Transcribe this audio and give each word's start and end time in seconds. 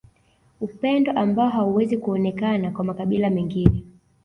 Upendo 0.61 1.11
ambao 1.11 1.49
hauwezi 1.49 1.97
kuonekana 1.97 2.71
kwa 2.71 2.85
makabila 2.85 3.29
mengine 3.29 3.83